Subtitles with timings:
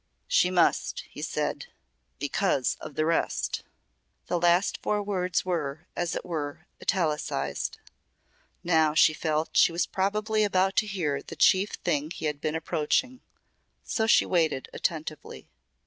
[0.27, 1.67] "She must," he said,
[2.17, 3.61] "because of the rest."
[4.25, 7.77] The last four words were, as it were, italicised.
[8.63, 12.55] Now, she felt, she was probably about to hear the chief thing he had been
[12.55, 13.21] approaching.
[13.83, 15.51] So she waited attentively.